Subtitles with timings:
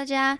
[0.00, 0.38] 大家，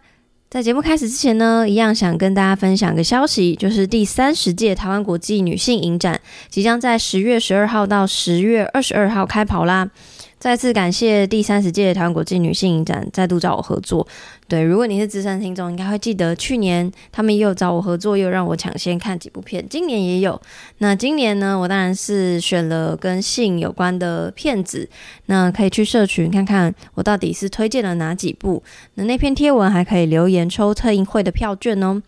[0.49, 9.91] 在节目开始之前呢，一样想跟大家分享个消息，就是第三十届台湾国际女性影展即将在十月十二号到十月二十二号开跑啦。
[10.41, 14.09] 再次感谢第三十届台湾国际女性影展再度找我合作。
[14.49, 19.63] 对，如果你是资深听众，应该会记得去年他们也有找我合作，又让我抢先看几部片。
[19.69, 20.41] 今年也有。
[20.79, 24.89] 那今年呢，我当然是选了跟性有关的片子。
[25.27, 28.63] 那可以去社群看看我到底是推荐了哪几部。
[28.95, 32.03] 那那篇贴文还可以留言抽特映会的票券哦。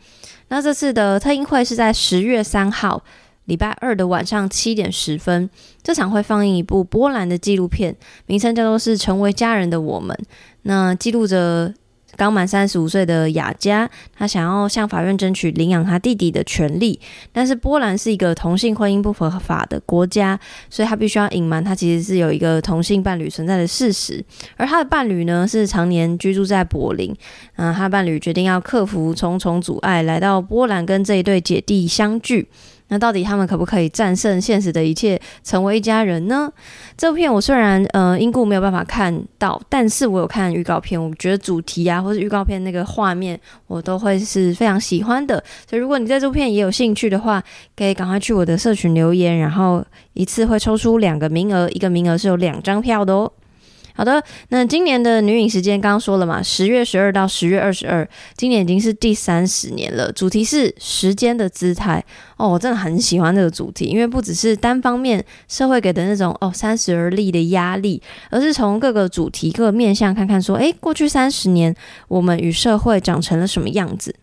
[0.48, 3.04] 那这次的特映会是在十月三号。
[3.46, 5.50] 礼拜二的晚上七点十分，
[5.82, 7.96] 这场会放映一部波兰的纪录片，
[8.26, 10.16] 名称叫做是《成为家人的我们》。
[10.62, 11.74] 那记录着
[12.14, 17.00] 刚满三十五岁的雅加，他想要向法院争取领养他弟弟的权利，
[17.32, 20.38] 但是波兰是一个同性婚姻不合法的国家，
[20.70, 24.24] 所以他必须要隐瞒他其实是有一个同性伴侣存在的事实。
[24.56, 27.12] 而他的伴侣呢，是常年居住在柏林。
[27.56, 32.46] 嗯，他的伴侣决定要克服重重阻碍，来到波兰跟这一对姐弟相聚。
[32.92, 36.52] 那到底他们可不可以战胜现实的一切，成为一家人呢？
[36.94, 45.42] 这部片我虽然呃因故没有办法看到，但是我有看预告片，我觉得主题啊，或是预告片那个画面，我都会是非常喜欢的。
[45.66, 47.42] 所以如果你对这部片也有兴趣的话，
[47.74, 53.32] 可以赶快去我的社群留言，然后一次会抽出两个名额，一个名额是有两张票的哦。
[53.94, 60.10] 好的，那今年的女影时间刚刚说了嘛，十月十二到十月二十二，今年已经是第三十年了。
[60.10, 62.02] 主题是时间的姿态
[62.36, 71.74] 哦，我真的很喜欢这个主题，因为不只是单方面社会给的那种哦三十而立的压力，而是从各个主题、各个面向看看说，诶，过去三十年
[72.08, 74.14] 我们与社会长成了什么样子？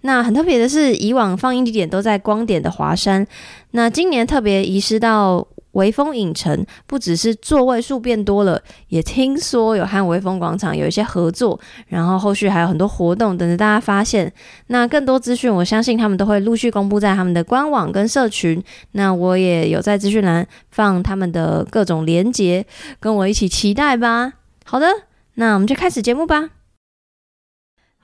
[0.00, 3.26] 那很特别的是，以往放映地点都在光点的华山，
[3.72, 5.46] 那今年特别移师到。
[5.72, 14.32] 微风影城不只是座位数变多了，也听说有和微风广场有一些合作，然后后续还有很多活动等着大家发现。
[14.68, 18.62] 那更多资讯，我相信他们都会陆续公布在他们的官网跟社群。
[18.92, 22.66] 那我也有在资讯栏放他们的各种连结，
[22.98, 24.32] 跟我一起期待吧。
[24.64, 24.86] 好的，
[25.34, 26.59] 那我们就开始节目吧。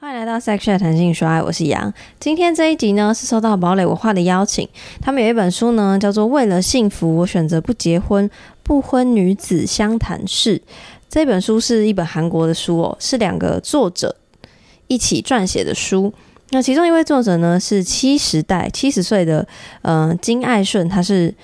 [0.07, 1.93] 欢迎来到 Sex Chat 谈性说爱，我是杨。
[2.21, 4.69] 今天这一集呢，是收到堡垒文化的邀请，
[5.01, 8.31] 他们有一本书呢，叫做《为了幸福，我选择不结婚：
[8.63, 10.59] 不婚女子相谈室》。
[11.09, 14.15] 这本书是一本韩国的书哦，是两个作者
[14.87, 16.15] 一起撰写的书。
[16.51, 19.45] 那其中一位作者呢，是七十代七十岁的
[19.83, 21.35] 呃金爱顺，他是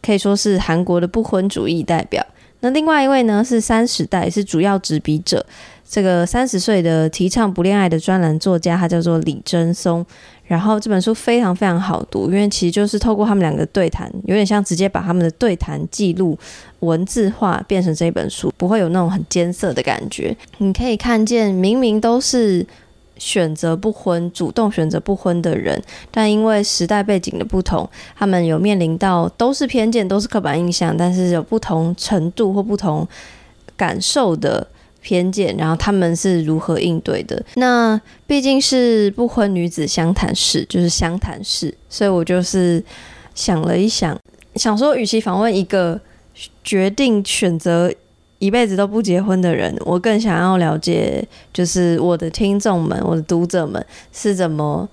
[0.00, 2.24] 可以说是韩国的不婚主义代表。
[2.60, 5.44] 那另外一位呢，是三十代，是主要执笔者。
[5.88, 10.04] 这个三十岁的提倡不恋爱的专栏作家，他叫做李真松。
[10.46, 16.38] 然后这本书非常非常好读，因为其实就是透过他们两个对谈，有点像直接把他们的对谈记录
[16.80, 20.36] 文字化，变成这本书，不会有那种很艰涩的感觉。
[20.58, 22.66] 你可以看见，明明都是
[23.16, 33.08] 选择不婚、主动选择不婚的人，但因为时代背景的不同，他们有面临到都是偏见、都是刻板印象，但是有不同程度或不同
[33.76, 34.66] 感受的。
[35.04, 37.44] 偏见，然后他们是如何应对的？
[37.56, 42.82] 那毕竟是不婚女子相谈室，就是相谈室，所以我就是
[43.34, 44.18] 想了一想，
[44.54, 46.00] 想说，与其访问一个
[46.64, 47.92] 决定选择
[48.38, 51.22] 一辈子都不结婚的人，我更想要了解，
[51.52, 54.88] 就是我的听众们、我的读者们是怎么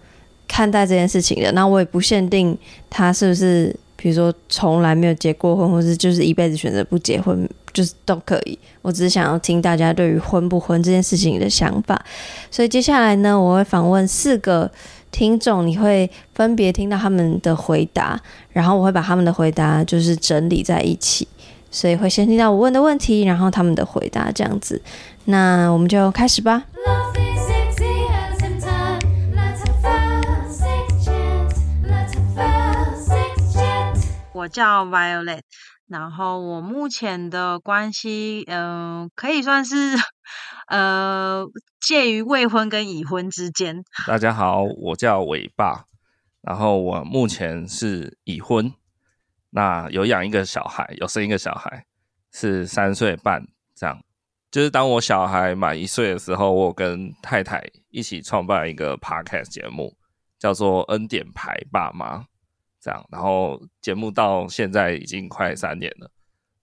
[0.46, 1.50] 看待这件事情的。
[1.54, 2.58] 那我也不限定
[2.90, 7.50] 他是不是，比如说从来没有结过婚，或是就是一辈子选择不结婚。
[7.74, 12.04] 就是都可以，我只是想要听大家对于婚不婚这件事情的想法，
[12.50, 14.70] 所以接下来呢，我会访问四个
[15.12, 18.20] 听众，你会分别听到他们的回答，
[18.52, 21.28] 然后我会把他们的回答就是整理在一起，
[21.70, 24.82] 所以会先听到我问的问题，然后他们的回答这样子，
[25.26, 26.64] 那我们就开始吧。
[34.34, 35.42] 我叫 Violet。
[35.92, 39.76] 然后我目前的关系，嗯、可以算是，
[40.68, 41.46] 呃，
[41.82, 43.84] 介于未婚跟已婚之间。
[44.08, 45.84] 大家好，我叫伟爸，
[46.44, 48.74] 然后我目前是已婚，
[49.50, 51.84] 那有养一个小孩，有生一个小孩，
[52.32, 53.46] 是三岁半
[53.76, 54.02] 这样。
[54.50, 59.98] 就是当我小孩满一岁的时候，我跟太太一起创办一个 podcast 节目，
[60.40, 62.20] 叫做《恩典牌爸妈》。
[62.82, 66.10] 这样，然后节目到现在已经快三年了，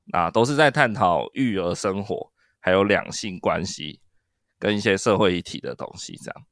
[0.07, 2.31] 那都是在探讨育儿生活，
[2.61, 4.01] 还有两性关系
[4.59, 6.17] 跟一些社会议题的东西。
[6.17, 6.45] 这样，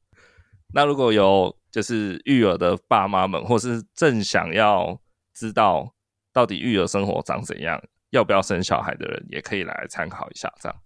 [0.73, 4.97] 那如果有就是育儿的爸妈们，或是正想要
[5.33, 5.93] 知道
[6.31, 7.77] 到底育儿生活长怎样，
[8.11, 10.49] 要不要生小孩的人，也可以来参考一下。
[10.61, 10.77] 这样，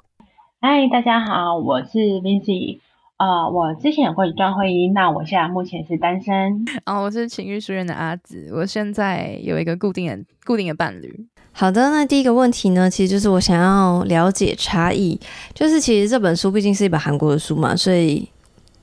[0.60, 2.80] 嗨，大家好，我是 Vincy。
[3.22, 6.66] 啊、呃，我之前有过一段婚姻，那我现在目前是单身。
[6.88, 11.28] 哦，我是情欲书院的阿紫，我现在有一个固定的固定的伴侣。
[11.52, 15.20] 好的，那第一个问题呢，其实就是我想要了解差异，
[15.54, 18.28] 就是其实这本书毕竟是一本韩国的书嘛，所以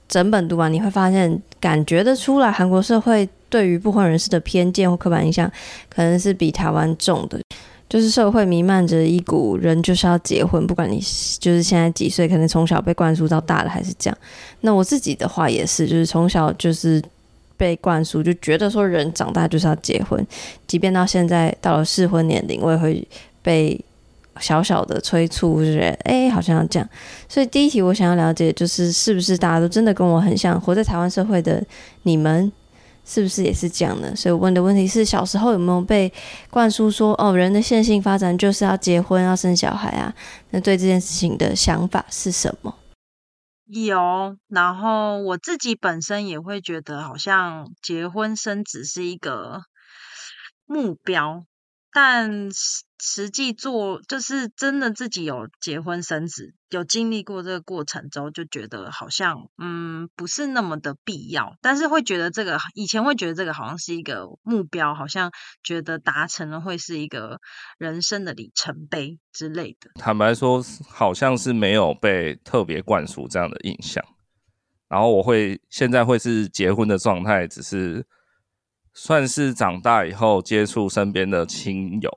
[0.06, 5.50] 整本读完你会发现，感觉得出来韩国社会对于不婚人士的偏见或刻板印象，
[5.88, 7.40] 可能是比台湾重的。
[7.88, 11.00] 就是社会弥漫着一股人就是要结婚，不管你
[11.38, 14.18] 就是现在几岁，可能从小被灌输到大了还是这样。
[14.60, 17.02] 那我自己的话也是，就是从小就是
[17.56, 20.22] 被灌输，就觉得说人长大就是要结婚，
[20.66, 23.08] 即便到现在到了适婚年龄，我也会
[23.42, 23.82] 被
[24.38, 26.86] 小小的催促，就是哎、好像要这样。
[27.26, 31.64] 所以第一题我想要了解，就是是不是大家都真的跟我很像，活在台湾社会的
[32.02, 32.52] 你们？
[33.10, 34.14] 是不是也是这样呢？
[34.14, 36.12] 所以我问的问题是：小时候有没有被
[36.50, 40.14] 灌输说，哦，人的线性发展就是要结婚、要生小孩啊？
[40.50, 42.74] 那对这件事情的想法是什么？
[43.64, 49.62] 有，然后我自己本身也会觉得，好像结婚生子是一个
[50.66, 51.44] 目标。
[51.90, 52.50] 但
[53.00, 61.56] 实际做就是真的自己有结婚生子，有经历过这个过程之后，就觉得好像嗯不是那么的必要。
[61.62, 65.30] 但是会觉得这个以前会觉得这个好像是一个目标，好像
[65.62, 67.40] 觉得达成了会是一个
[67.78, 69.90] 人生的里程碑之类的。
[69.94, 74.04] 坦白说，好像是没有被特别灌输这样的印象。
[74.88, 78.06] 然后我会现在会是结婚的状态，只是。
[79.00, 82.10] 算是长大以后接触身边的亲友，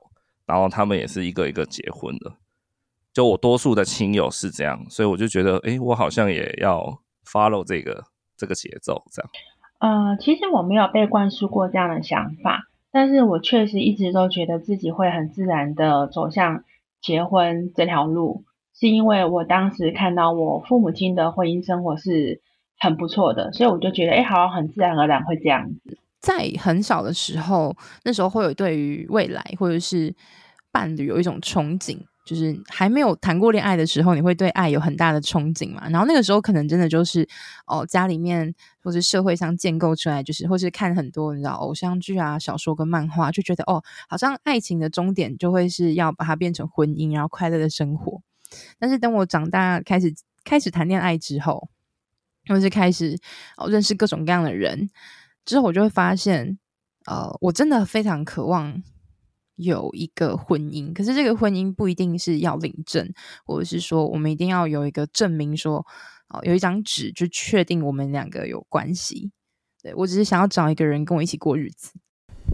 [0.44, 2.38] 然后他们也是一个一个结婚了。
[3.12, 8.02] 就我多数的亲友是这样，所以我就觉得，诶，我好像也要 follow 这个
[8.36, 9.30] 这个节奏，这样。
[9.78, 16.64] 呃，其实我没有被灌输过这样的想法，但是我确实一直都觉得自己会很自然的走向
[17.00, 18.42] 结婚这条路，
[18.74, 22.40] 是因为我当时看到我父母亲的婚姻生活是
[22.76, 25.98] 很不错的，所以我就觉得，诶，好像很自然而然会这样子。
[26.22, 30.14] 在很小的时候，那时候会有对于未来或者是
[30.70, 35.88] 伴侣有一种憧憬，就是还没有谈过恋爱的时候，你会对爱有很大的憧憬嘛。
[35.88, 37.28] 然后那个时候可能真的就是
[37.66, 38.54] 哦，家里面
[38.84, 48.22] 或者社会上建构出来，就是或是看很多你知道偶像剧啊、小说跟漫画，就觉得哦，好像爱情的终点就会是要把它变成婚姻，然后快乐的生活。
[48.78, 50.14] 但是等我长大开始
[50.44, 51.68] 开始谈恋爱之后，
[52.46, 53.18] 或是开始
[53.56, 54.88] 哦认识各种各样的人。
[55.44, 56.58] 之后我就会发现，
[57.06, 58.82] 呃，我真的非常渴望
[59.56, 63.08] 有一个婚姻，可是这个婚姻不一定是要领证，
[63.44, 65.84] 或者是说我们一定要有一个证明说，
[66.28, 69.30] 哦，有一张纸就确定我们两个有关系。
[69.82, 71.90] 对，我只是想要找一个人跟我一起过日子。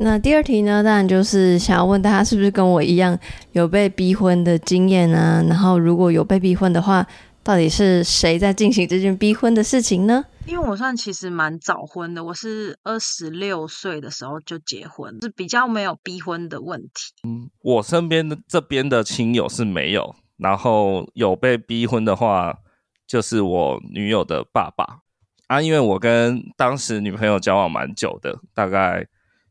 [0.00, 3.18] 那第二题呢，当然就是想要问大家是不是跟我一样
[3.52, 5.44] 有被逼婚的经验呢？
[5.48, 7.06] 然后如果有被逼婚的话，
[7.48, 10.22] 到底是谁在进行这件逼婚的事情呢？
[10.44, 17.14] 因为我算其实蛮早婚的，我是二十六岁的时候就结婚，是比较没有逼婚的问题。
[17.26, 22.58] 嗯，我身边的这边的亲友是没有，然后有被逼婚的话，
[23.06, 24.98] 就是我女友的爸爸
[25.46, 25.62] 啊。
[25.62, 29.06] 因为我跟当时女朋友交往蛮久的，大概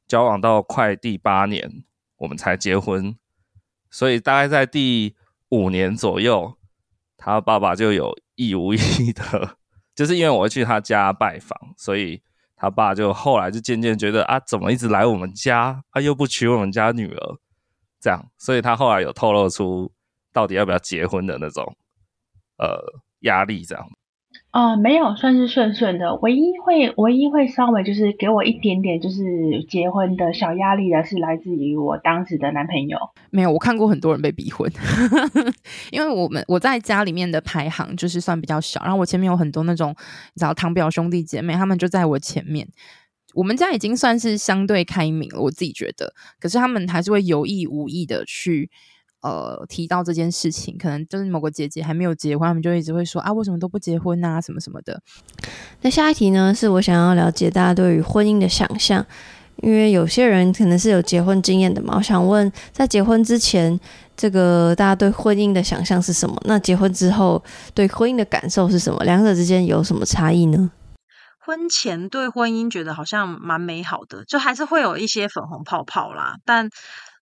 [0.07, 1.83] 交往到快第八年，
[2.17, 3.15] 我们才结婚，
[3.89, 5.15] 所以大概在第
[5.49, 6.56] 五年左右，
[7.17, 9.57] 他爸爸就有意无意的。
[9.95, 12.21] 就是因为我会去他家拜访，所以
[12.55, 17.37] 他爸就后来就渐渐觉得啊，怎么一直来我们家，啊、又不娶我们家女儿，
[17.99, 19.91] 这样，所以他后来有透露出
[20.31, 21.75] 到底要不要结婚的那种
[22.59, 22.79] 呃
[23.21, 23.89] 压力，这样。
[24.57, 26.15] 啊、呃，没有，算是顺顺的。
[26.15, 29.23] 唯一会，唯一会稍微就是给我一点点就是
[29.69, 32.97] 结婚的小压力的是来自于我当时的男朋友。
[33.29, 34.67] 没有，我看过很多人被逼婚，
[35.93, 42.67] 因为我们我在家里面的排行就是算比较小，然后我前面有很多那种你知道堂表兄弟姐妹，他们就在我前面。
[43.35, 48.71] 我们家已经算是相对开明了，我自己觉得，可是他们还是会有意无意的去。
[49.21, 55.01] 呃，提到这件事情，可能就是某个姐姐还没有结婚，他们就一直会说啊，为什么都不结婚啊，什么什么的。
[55.81, 59.03] 那下一题呢，是我想要了解大家对于婚姻的想象，
[59.57, 61.95] 因为有些人可能是有结婚经验的嘛。
[61.97, 63.77] 我想问，在结婚之前，
[64.15, 66.39] 这个大家对婚姻的想象是什么？
[66.45, 67.43] 那结婚之后，
[67.73, 69.03] 对婚姻的感受是什么？
[69.03, 70.71] 两者之间有什么差异呢？
[71.39, 76.69] 婚前对婚姻觉得好像蛮美好的，就还是会有一些粉红泡泡啦，但。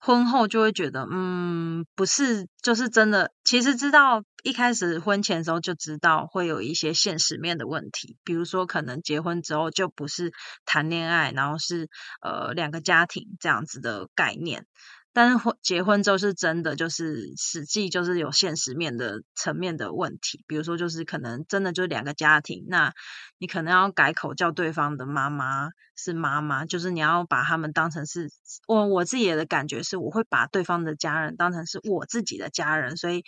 [0.06, 3.32] 婚后就会觉得，嗯，不是，就是真的。
[3.44, 10.32] 其实知道一开始婚前的时候就知道会有一些现实面的问题，比如说可能结婚之后就不是
[10.64, 11.90] 谈恋爱，然后是
[12.22, 14.68] 呃两个家庭这样子的概念。
[15.15, 22.93] 但是婚结婚之后是真的，就是实际就是有现实面的层面的问题，比如说就是可能真的就两个家庭，那
[23.38, 28.29] 你可能要改口叫对方的妈妈是妈妈，就是你要把他们当成是
[28.67, 33.24] 我我自己的感觉是，我会把对方的家人当成是我自己的家人，所以。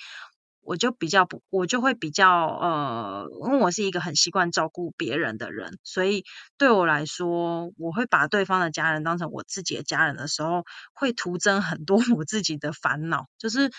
[0.68, 6.26] 我就比较不，我就会比较呃，因为我是一个很习惯照顾别人的人，所以
[6.58, 13.72] 对我来说，我会把对方的家人当成我自己的家人的时候，会徒增很多 我自己的烦恼，就是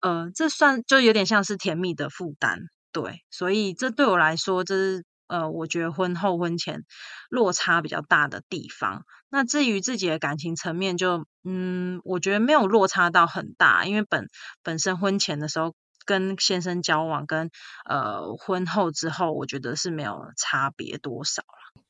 [0.00, 2.60] 呃，这算就有点像是甜蜜的负担，
[2.92, 6.84] 对，所以这对我来说，这是呃，我觉得婚后婚前
[7.30, 9.02] 落差比较大的地方。
[9.28, 14.28] 那至于自己的感情层面就，嗯，我觉得没有落差到很大，因为本
[14.62, 15.74] 本身婚前的时候。
[16.08, 17.50] 跟先生交往跟
[17.84, 21.82] 呃婚后之后，我觉得是没有差别多少了。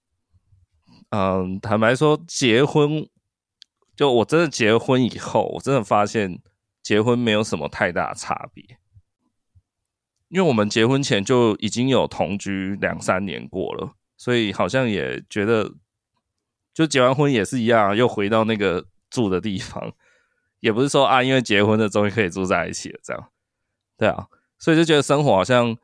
[1.10, 3.08] 嗯，坦白说，结婚
[3.94, 6.42] 就我真的结婚以后，我真的发现
[6.82, 8.64] 结婚没有什么太大差别，
[10.28, 15.74] 因为我们结婚前就已经有同居两三年过了，所以好像也觉得
[16.74, 19.92] 就结完婚也是一样，又回到那个住的地方，
[20.58, 23.30] 也不是说啊，因为结婚了终于可以住在一起了这样。
[23.98, 24.28] 对啊，
[24.58, 25.76] 所以就觉得生活好像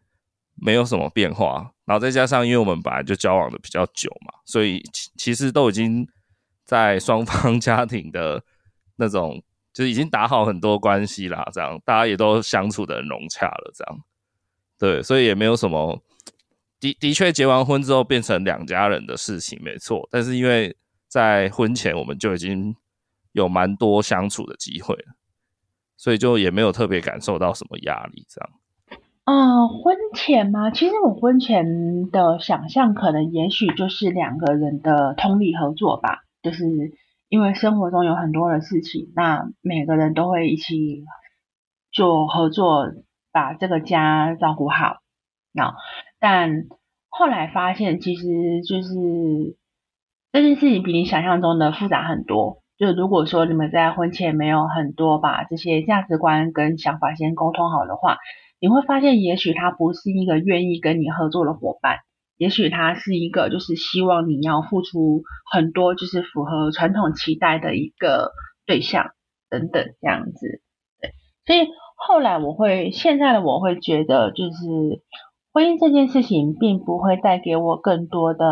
[0.54, 6.09] 没有什么变化，然后再加上因为我们本来就交往的比较久嘛，所以其其实都已经
[6.64, 8.42] 在双方 家庭的
[8.97, 9.42] 那种，
[9.73, 14.00] 就是已经打好很多关系啦，这样大家也都相处得很融洽了，这样
[14.78, 16.00] 对，所以也没有什么
[16.78, 20.76] 的的确结完婚之后变成两家人的事情，没错，但是因为
[21.09, 22.76] 在婚前我们就已经
[23.33, 25.16] 有蛮多相处的机会了。
[26.04, 28.50] 所以就也没有特别感受到什么压力，这样。
[29.25, 30.70] 嗯、婚前吗？
[30.70, 36.18] 其实我婚前的想象，可能也许就是两个人的通力合作吧。
[36.42, 36.66] 就是
[37.30, 41.04] 因为生活中有很多的事情，那每个人都会一起
[41.90, 42.84] 做合作，
[43.32, 44.99] 把这个家照顾好。
[45.52, 45.73] 那
[46.20, 46.66] 但
[47.08, 49.56] 后来发现，其实就是
[50.32, 52.62] 这件事情比你想象中的复杂很多。
[52.76, 58.19] 就如果说你们在婚前没有很多把这些价值观跟想法先沟通好的话，
[58.61, 61.99] 你会发现，也许他不是一个愿意跟你合作的伙伴，
[62.37, 68.33] 也许他是一个就是希望你要付出很多，就是符合传统期待的一个
[68.66, 69.12] 对象
[69.49, 70.61] 等等这样子。
[71.00, 71.12] 对，
[71.47, 75.02] 所以后来我会，现在的我会觉得，就是
[75.52, 78.47] 婚姻这件事情并不会带给我更多的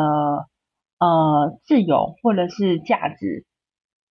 [1.00, 3.46] 呃自由或者是价值。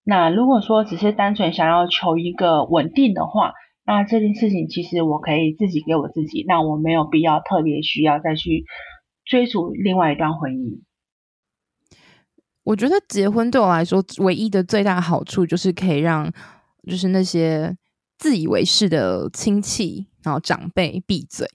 [0.03, 3.53] 那如果说只是单纯想要求一个稳定的话，
[3.85, 8.65] 那这件事情其实我可以自己给我自己，那我没有必要特别需要再去
[9.25, 10.81] 追逐另外一段婚姻。
[12.63, 16.31] 我觉得结婚对我来说唯一的最大好处就是可以让，
[16.87, 17.75] 就是那些
[18.17, 21.47] 自以为是的亲戚，然后长辈闭嘴。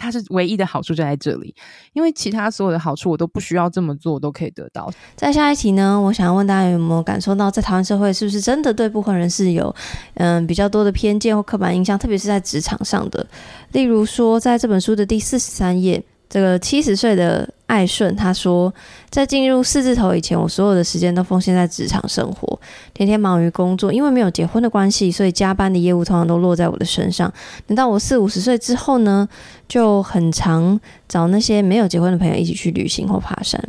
[0.00, 1.54] 它是唯一的好处就在这里，
[1.92, 4.90] 因为其他所有的好处我都不需要这么做，我都可以得到。
[5.14, 9.72] 在下一题呢，我想要问大家有没有感受到，在台湾社会是不是真的对部分人是有
[10.14, 13.26] 嗯比较多的偏见或刻板印象，特别是在职场上的。
[13.72, 16.02] 例如说，在这本书的第四十三页。
[16.30, 18.72] 这个七十岁的艾顺他说，
[19.10, 22.60] 在进入四字头以前，我所有的时间都奉献在职场生活，
[22.94, 23.92] 天天忙于工作。
[23.92, 27.32] 因为没有结婚的关系，所以加班的业务通常都落在我的身上。
[27.66, 29.28] 等到我四五十岁之后呢，
[29.68, 33.60] 就很常找那些没有结婚的朋友一起去旅行或爬山。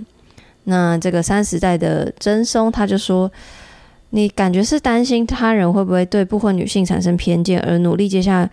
[0.65, 3.31] 那这个三十代的曾松他就说，
[4.11, 8.47] 你感觉是担心他人会不会对不婚女性产生偏见，而努力接下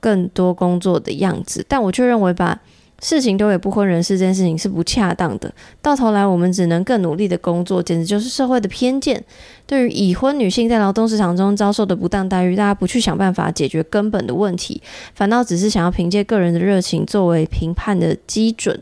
[0.00, 2.60] 更多工作的样子，但我却认为把
[3.02, 9.22] 事情丢给不婚人士这件事情是不恰当的，到头来我们只能更努力的工作，简直就是社会的偏见。
[9.66, 14.80] 对于已婚女性在劳动市场中遭受的不当待遇，大家不去想办法解决根本的问题，
[15.14, 18.80] 反倒只是想要凭借个人的热情作为评判的基准。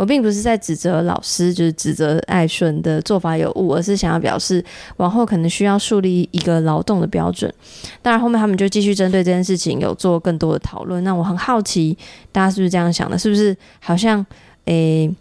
[0.00, 4.64] 我并不是在指责老师，就是指责艾顺的做法有误，而是想要表示
[4.96, 7.52] 往后可能需要树立一个劳动的标准。
[8.00, 11.04] 当然，后面他们就继续针对这件事情有做更多的讨论。
[11.04, 11.94] 那我很好奇，
[12.32, 13.18] 大家是不是这样想的？
[13.18, 14.24] 是不是好像
[14.64, 15.14] 诶、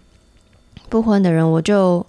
[0.87, 2.05] 不婚的人我就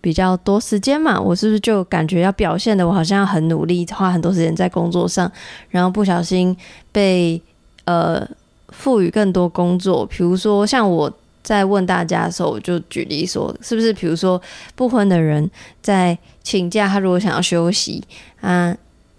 [0.00, 1.20] 比较多时间嘛？
[1.20, 5.30] 我是不是就感觉要表现的我好像很努力，花很多时间在工作上，
[5.68, 6.56] 然后不小心
[6.90, 7.38] 被
[7.84, 8.26] 呃
[8.70, 10.06] 赋予更多工作？
[10.06, 11.12] 比如说像我。
[11.44, 14.40] 在问大家的时候，我就举例说，是不是比如说
[14.74, 15.48] 不婚的人
[15.82, 18.02] 在请假，他如果想要休息，
[18.40, 18.74] 啊，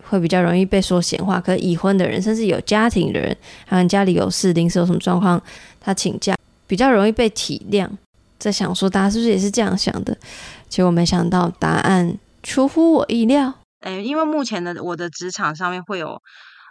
[0.10, 1.40] 会比较容易被说闲话。
[1.40, 5.40] 可已婚的人，甚至有家庭的人，好像家里有事，临时有什么状况，
[5.80, 7.88] 他请假比较容易被体谅。
[8.40, 10.18] 在想说，大家是不是也是这样想的？
[10.68, 13.54] 结果没想到答案出乎我意料。
[13.82, 16.20] 诶，因为目前的我的职场上面会有。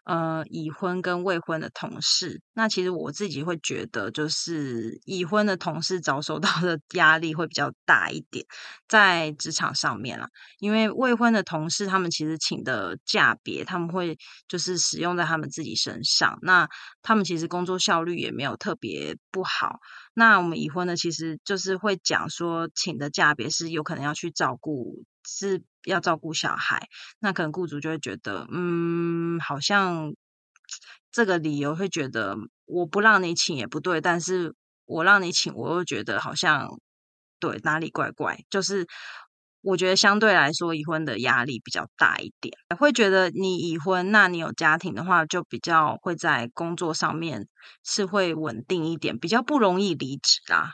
[0.04, 8.44] 呃，已婚跟未婚的同事，那其实我自己会觉得，就是已婚的同事遭受到的 压力会比较大一点，
[8.87, 10.28] 在职场上面啦。
[10.58, 16.68] 因为未婚的同事，他们其实请的假别，他们会就是使用在他们自己身上，那
[17.02, 19.78] 他们其实工作效率也没有特别不好。
[20.12, 25.62] 那我们已婚的，其实就是会讲说，请的假别是有可能要去照顾，是。
[25.85, 26.88] 要照顾小孩，
[27.19, 30.14] 那可能雇主就会觉得，嗯，好像
[31.12, 34.55] 这个理由会觉得我不让你请也不对，但是
[34.87, 36.69] 我让你请，我又觉得好像
[37.38, 38.45] 对哪里怪怪。
[38.50, 38.87] 就是
[39.61, 47.49] 我觉得相对来说，已婚的压力比较大一点，会觉得你已婚，那你有家庭的话，就比较会在工作上面
[47.83, 50.73] 是会稳定一点，比较不容易离职啊。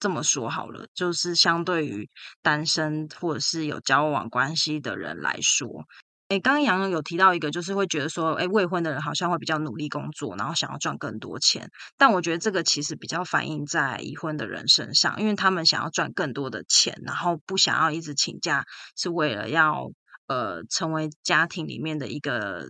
[0.00, 2.08] 这么说好了，就是相对于
[2.42, 5.84] 单身或者是有交往关系的人来说，
[6.28, 11.70] 诶，刚刚杨有提到一个，就是会觉得说，诶，未婚的人好像会比较努力工作，然后想要赚更多钱。
[11.98, 18.64] 但我觉得这个其实比较反映在已婚的人身上，因为他们想要赚更多的钱，然后不想要一直请假，
[18.96, 19.90] 是为了要
[20.28, 22.68] 呃成为家庭里面的一个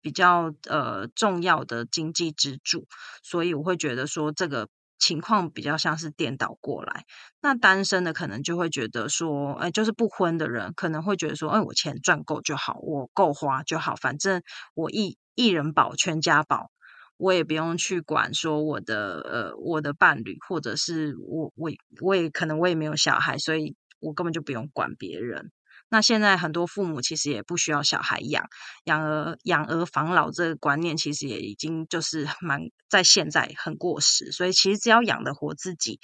[0.00, 2.86] 比较呃重要的经济支柱。
[3.24, 4.68] 所以我会觉得说这个。
[5.00, 7.04] 情况比较像是颠倒过来，
[7.40, 14.42] 那单身的可能就会觉得说，哎，就是不婚的人可能会觉得说，哎，我钱赚够就好，我够花就好，反正
[14.74, 16.70] 我一一人保全家保，
[17.16, 21.70] 我也不用去管说我的呃我的伴侣，或者是我我
[22.02, 25.50] 我也可能我也没有小孩，所以我根本就不用管别人。
[25.90, 28.48] 那现在很多父母其实也不需要小孩养，
[28.84, 35.98] 养儿养儿防老这个观念其实也已经就是蛮在现在很过时，所以其实只要养得活自己，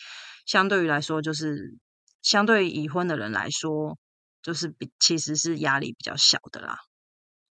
[0.44, 1.78] 相对于来说就是
[2.20, 3.96] 相对于已婚的人来说，
[4.42, 6.80] 就是比其实是压力比较小的啦。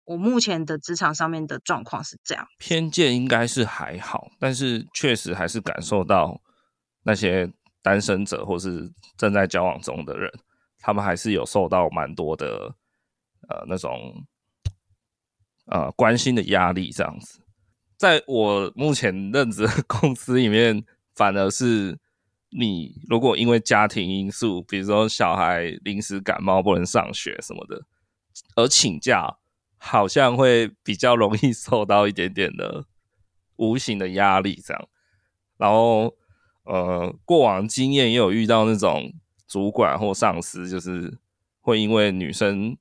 [0.04, 6.42] 我目前的职场上面的状况是这样，偏见应该是还好，但是确实还是感受到
[7.04, 7.52] 那些
[7.82, 10.32] 单身者或是正在交往中的人。
[10.86, 12.76] 他们还是有受到蛮多的
[13.50, 14.24] 呃那种
[15.66, 17.42] 呃关心的压力，这样子。
[17.98, 21.98] 在我目前任职的公司里面，反而是
[22.52, 27.82] 你如果因为家庭因素，比如说小孩临时感冒不能上学什么的，
[28.56, 29.38] 而请假，
[29.80, 32.86] 好像会比较容易受到一点点的
[33.56, 34.88] 无形的压力，这样。
[35.58, 36.16] 然后
[36.66, 39.12] 呃，过往经验也有遇到那种。
[39.48, 41.18] 主管或上司就是
[41.62, 42.78] 会因为女生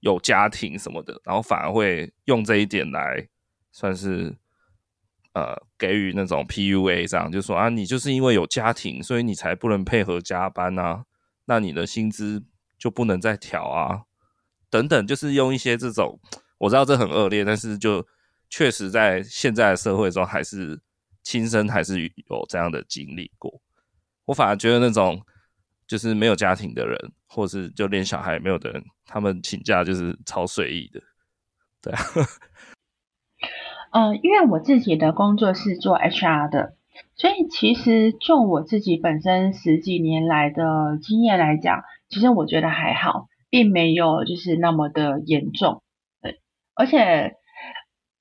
[0.00, 3.28] 有家庭什么的，然后反而会用这一点来
[3.72, 4.36] 算是
[5.34, 11.04] 呃给予那种 PUA，这样就说啊，你就是因为有家庭，所以你才不能配合加班啊，
[11.44, 12.42] 那你的薪资
[12.78, 14.04] 就不能再调啊，
[14.70, 16.18] 等等，就是用一些这种，
[16.58, 18.06] 我知道这很恶劣，但是就
[18.48, 20.80] 确实在现在的社会中还是
[21.22, 23.60] 亲身还是有这样的经历过，
[24.26, 25.22] 我反而觉得那种。
[25.88, 26.96] 就是没有家庭的人，
[27.26, 31.00] 或是就连小孩也没有的人，他们请假就是超随意的，
[31.82, 31.98] 对啊。
[33.90, 36.76] 呃，因为我自己的工作是做 HR 的，
[37.16, 45.82] 所以其实就我自己本身十几年来的经验来讲，其实我觉得还好，并没有就是那么的严重。
[46.20, 46.38] 对，
[46.74, 47.36] 而且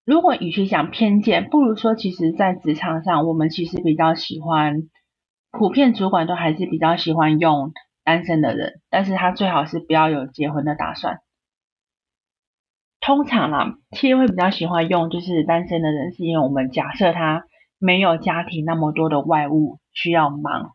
[0.05, 4.87] 如果与其讲偏见，不如说其实在职场上，我们其实比较喜欢。
[5.57, 7.71] 普遍主管都还是比较喜欢用
[8.03, 11.19] 单身的人，但是他最好是不要有结婚的打算。
[12.99, 17.43] 通常啦，企业会比较喜欢用就是单身的人，是因为我们假设他
[17.79, 20.73] 没有家庭那么多的外务需要忙，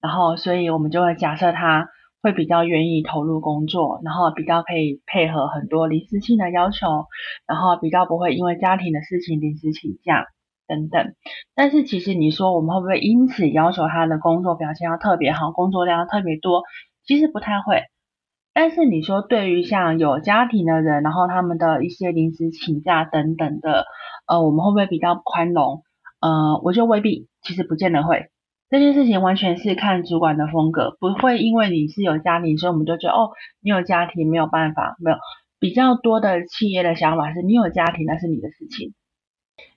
[0.00, 1.88] 然后所以我们就会假设他
[2.20, 7.06] 会比较愿意投入工作，然后比较可以配合很多临时性的要求，
[7.46, 10.26] 然后比较不会因为家庭的事情临时请假。
[10.68, 11.14] 等等，
[11.56, 16.62] 但是其实你说我们会不会因此要求他的工作表现要特别好，工作量要特别多？
[17.04, 17.82] 其实不太会。
[18.52, 23.84] 但是你说对于像有家庭的人，然后他们的一些临时请假等等的，
[24.26, 25.82] 呃，我们会不会比较宽容？
[26.20, 28.26] 呃，我就未必，其实不见得会。
[28.68, 33.30] 这件事情完全是看主管的风格，不会因为你是有家庭，所以我们就觉得哦，
[33.62, 35.16] 你有家庭没有办法，没有。
[35.60, 38.92] 比较多的企业的想法是你有家庭，那是你的事情。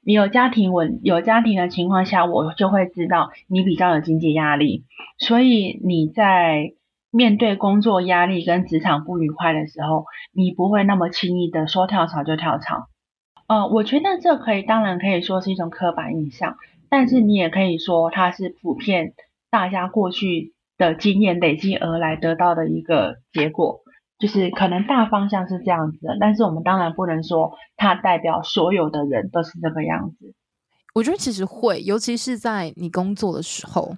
[0.04, 4.84] 你有家庭稳，有家庭的情况下，我就会知道你比较有经济压力，
[5.18, 6.74] 所以你在
[7.12, 12.88] 面对工作压力跟职场不愉快的时候，你不会那么轻易的说跳槽就跳槽。
[13.48, 16.56] 呃，我觉得这可以，当然可以说是一种刻板印象，
[16.90, 19.14] 但是你也可以说它是普遍
[19.50, 23.81] 大家过去的经验累积而来得到的一个结果。
[24.22, 30.34] 就是可能大方向是这样子的，但是我们当然不能说它代表所有的人都是这个样子。
[30.94, 33.98] 我觉得其实会，尤其是在你工作的时候。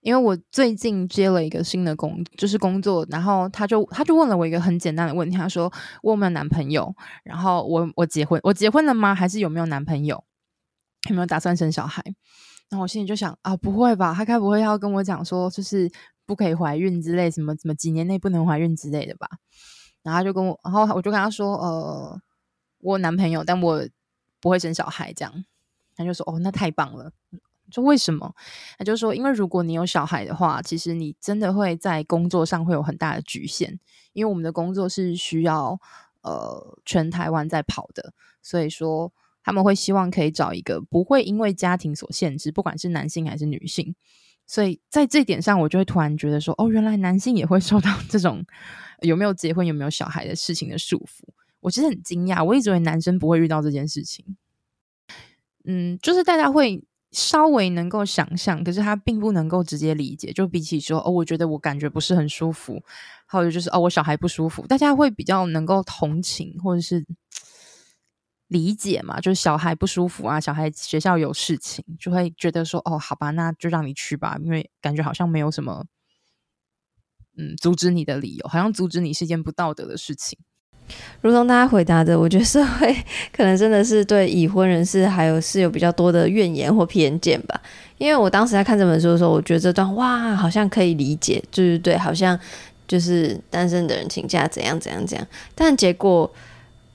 [0.00, 5.72] 因为我最近接了一个新的工，就是工作，然后他就他就问了我一个很简单的问题，他说
[6.02, 6.94] 我有没有男朋友？
[7.22, 9.14] 然后我我结婚，我结婚了吗？
[9.14, 10.22] 还是有没有男朋友？
[11.08, 12.02] 有没有打算生小孩？
[12.68, 14.12] 然后我心里就想啊，不会吧？
[14.14, 15.90] 他该不会要跟我讲说，就是
[16.26, 19.28] 不可以怀孕之类，什么什么几年内不能怀孕之类的吧？
[20.02, 22.20] 然后他就跟我，然后我就跟他说，呃，
[22.80, 23.86] 我男朋友，但我
[24.40, 25.44] 不会生小孩，这样。
[25.96, 27.12] 他就说，哦，那太棒了。
[27.70, 28.34] 就为什么？
[28.78, 33.78] 他就说，因为如果你有小孩的话，其实你真的会在工作上会有很大的局限，
[34.12, 35.80] 因为我们的工作是需要
[36.20, 43.94] 呃全台湾在跑的，所以说他们会希望可以找一个不会因为家庭所限制，不管是男性还是女性。
[44.46, 48.44] 所以在这点上，我就会突然觉得说，哦，原来男性也会受到 这种
[49.02, 51.24] 有没有结婚、有没有小孩的事情的束缚。
[51.60, 54.36] 我其实很惊讶，我一直以为男生不会遇到这件事情。
[55.64, 56.84] 嗯，就是大家会。
[57.16, 60.32] 稍微能够想象，可是他并不能够直接理解。
[60.32, 62.82] 就比起说，哦，我觉得我感觉不是很舒服，
[63.24, 67.06] 还有就是，哦，我小孩不舒服，大家会比较能够同情或者是
[68.48, 69.20] 理解嘛。
[69.20, 75.84] 就是小孩不舒服啊，小孩学校有事情，就会觉得说，哦，好吧，那就让你去吧，因为感觉好像没有什么，
[77.36, 80.38] 嗯，阻止你的理由，好像阻止你是一件不道德的事情。
[81.22, 82.94] 如同大家回答的，我觉得社会
[83.32, 87.58] 可能真的是对已婚人士还有是有比较多的怨言或偏见吧。
[87.96, 92.38] 因为我当时在看这本书的时候，我觉得这段哇，好像可以理解，就是对，好像
[92.86, 95.26] 就是单身的人请假怎样怎样怎样。
[95.54, 96.30] 但结果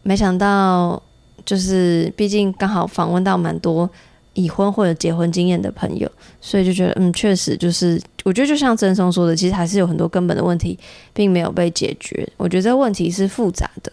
[0.04, 1.02] 没想到，
[1.50, 3.90] 就是毕竟刚好访问到蛮多。
[4.36, 6.10] 已婚或者结婚经验的朋友，
[6.40, 10.78] 所以就觉得，嗯，确实就是，我觉得就像曾松说的，其实还是有很多根本的问题
[11.14, 12.26] 并没有被解决。
[12.38, 13.92] 我觉得这个问题是复杂的。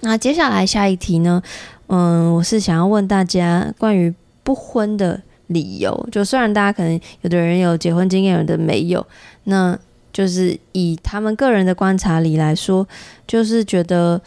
[0.00, 1.40] 那接下来下一题呢？
[1.86, 6.08] 嗯，我是想要问大家关于不婚的理由。
[6.10, 9.06] 就虽然大家可能有的人有结婚经验，有的没有，
[9.44, 9.78] 那
[10.12, 12.88] 就是以他们个人的观察里来说，
[13.24, 14.20] 就是觉得。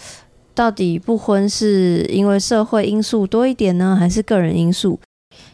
[0.54, 5.00] 到底不婚是因为社会因素多一点呢，还是个人因素？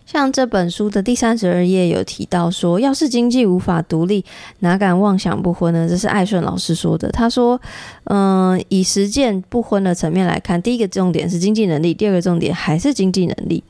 [0.06, 4.24] 像这本书的第三十二页有提到说，要是经济无法独立，
[4.60, 5.88] 哪敢妄想不婚呢？
[5.88, 7.10] 这是艾顺老师说的。
[7.10, 7.60] 他说
[8.06, 13.62] ：“嗯、以实践不婚的层面来看，第一个重点是经济能力，第二个重点还是经济能力。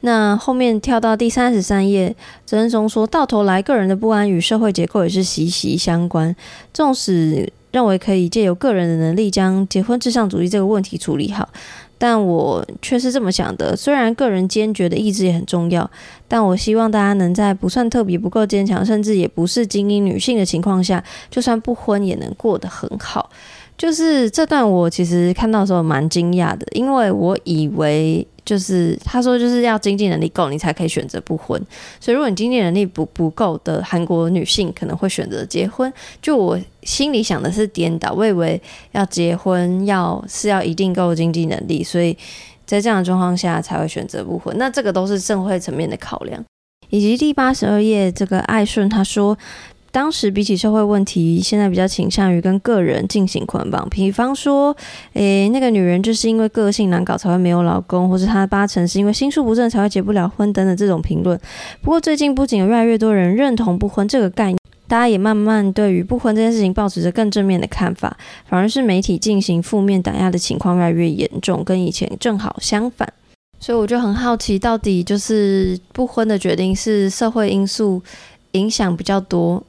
[0.00, 6.36] 那后面跳到第三十三页，曾松说到头来，个人的不安与社会结构也是息息相关，
[6.72, 11.48] 纵使。”认为可以借由个人的能力将结婚至上主义这个问题处理好，
[11.98, 13.74] 但我却是这么想的。
[13.74, 15.90] 虽然个人坚决的意志也很重要，
[16.28, 23.30] 但我希望大家能在不算特别、不够坚强，甚至也不是精英女性的情况下，就算不婚也能过得很好。
[23.76, 28.26] 就是这段我其实看到的时候蛮惊讶的，因为我以为。
[28.44, 31.56] 就是他说，就是要经济能力够，你才可以选择不婚。
[32.00, 35.90] 所以，如果你经济能力不不够的韩国女性，可能会选择结婚。
[36.20, 42.18] 就我心里想的是颠倒，我以为要结婚要是要一定够经济能力，所以
[42.66, 44.52] 在这样的状况下才会选择不婚。
[44.58, 46.44] 那这个都是社会层面的考量。
[46.90, 49.38] 以及第八十二页，这个艾顺他说。
[49.92, 53.86] 当时比起社会问题，现在比较倾向于跟个人进行捆绑。
[53.90, 54.74] 比方说，
[55.12, 61.38] 诶，那个女人就是因为个性难搞才会没有老公，或是她八成是因为心术不正才会结不了婚等等这种评论。
[61.82, 64.56] 不过最近不仅有越来越多人认同不婚这个概念，
[64.88, 68.16] 大家也慢慢对于不婚这件事情抱持着更正面的看法，
[68.48, 73.06] 反而是媒体进行负面打压的情况越来越严重，跟以前正好相反。
[73.60, 78.02] 所以我就很好奇，到底就是不婚的决定是社会因素
[78.52, 79.62] 影响比较多？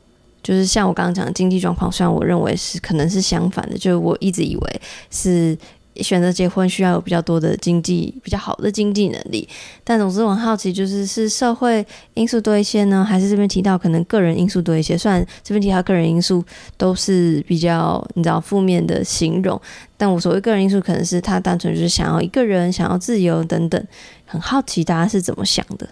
[0.44, 5.58] 就是像我刚刚讲的经济状况，虽然我认为是可能是相反的，就是我一直以为是
[5.98, 9.48] 选择结婚需要有比较多的经济比较好的经济能力，
[9.84, 14.98] 但总之我很好奇，就是是社会因素多一些呢，还是这边提到可能个人因素多一些？
[14.98, 16.44] 虽然这边提到个人因素
[16.78, 19.62] 都是比较你知道负面的形容，
[19.96, 23.88] 但我所谓个人因素可能是他单纯就是想要一个人想要自由等等，
[24.26, 25.88] 很好奇大家是怎么想的？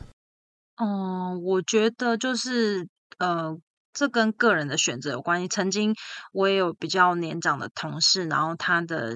[0.84, 2.88] 嗯，我觉得就是
[3.20, 3.56] 呃。
[3.94, 5.48] 这跟个人的选择有关系。
[5.48, 5.96] 曾经
[6.32, 9.16] 我也有比较年长的同事，然后他的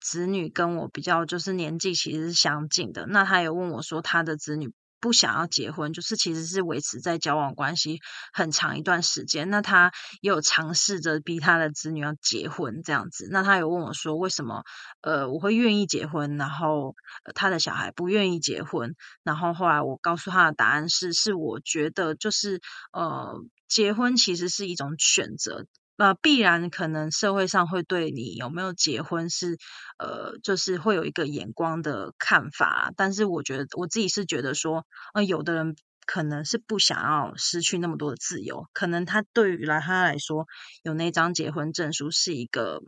[0.00, 3.06] 子女跟我比较就是年纪其实是相近的。
[3.06, 8.00] 那他有问我说，他的子女不想要结婚，就是其实是维持在交往关系
[8.32, 9.48] 很长一段时间。
[9.48, 13.28] 那他也有尝试着逼他的子女要结婚这样子。
[13.30, 14.64] 那他有问我说，为什么
[15.00, 16.94] 呃我会愿意结婚，然后
[17.34, 18.94] 他的小孩不愿意结婚？
[19.22, 22.60] 然后后来我告诉他的答案是，是我觉得就是
[22.92, 23.34] 呃。
[23.70, 29.56] 结婚其实是一种选择，呃，必然可能社会上会对你有没有结婚是，
[29.98, 32.92] 呃，就是会有一个眼光的看法。
[32.96, 40.46] 但是我觉得我自己是觉得说，呃，有的人可能是不想要失去那么多的自由，可能他对于来他来说，
[40.82, 42.82] 有那张结婚证书是一个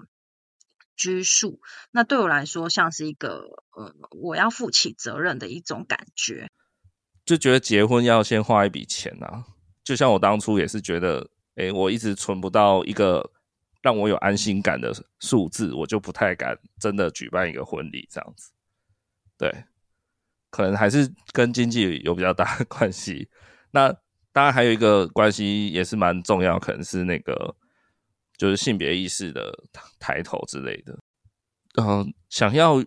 [0.97, 1.61] 拘束。
[1.93, 3.45] 那对我来说，像是一个，
[3.77, 6.51] 呃，我要负起责任的一种感觉。
[7.25, 9.45] 就觉得结婚要先花一笔钱啊，
[9.85, 11.29] 就像我当初也是觉得。
[11.57, 13.31] 诶、欸，我一直存不到一个
[13.83, 14.91] 让我有安心感的
[15.21, 18.53] 数字，我就不太敢真的举办一个婚礼这样子。
[19.37, 19.65] 对，
[20.49, 23.29] 可能还是跟经济有比较大的关系。
[23.71, 23.93] 那
[24.33, 27.55] 当然还有一个关系也是蛮重要，可能是那个
[28.39, 29.53] 就是性别意识的
[30.01, 30.99] 抬头之类的。
[31.83, 32.83] 嗯、想要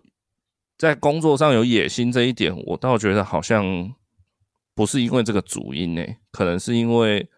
[0.76, 3.94] 在工作上有野心这一点，我倒觉得好像
[4.76, 7.28] 不是因为这个主因诶、欸，可能是因为。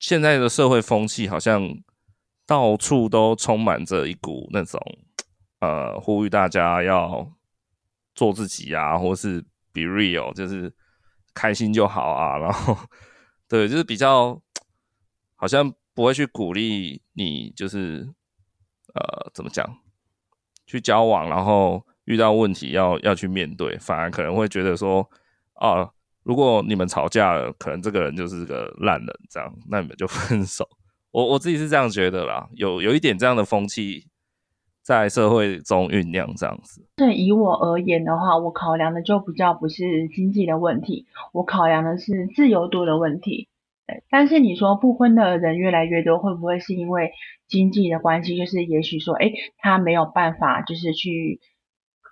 [0.00, 1.62] 现在的社会风气好像
[2.44, 4.78] 到处都充满着一股那种
[5.60, 7.32] 呃，呼吁大家要
[8.14, 9.40] 做自己啊，或是
[9.72, 10.70] be real，就是
[11.32, 12.36] 开心就好啊。
[12.42, 12.76] 然后，
[13.48, 14.38] 对，就是比较
[15.36, 18.06] 好像不会去鼓励你，就是
[18.92, 19.78] 呃，怎么讲，
[20.66, 25.08] 去交往，然后遇到问题要要去面对，反而可能会觉得说
[25.54, 25.90] 啊。
[26.22, 30.66] 如果你们吵架了，可能这个人就是个烂人，这样，那你们就 分手。
[31.10, 34.06] 我我自己是这样觉得啦，有有一点这样的风气
[34.80, 36.82] 在社会中酝酿，这样子。
[36.96, 43.48] 对，以我而言的话，我考量的就比较不是经济的问题，我考量的是自由度的问题。
[44.08, 47.12] 但是你说不婚的人越来越多，会不会是因为
[47.46, 48.34] 经济的关系？
[48.34, 51.38] 就是也许说，哎，他没有办法，就是去。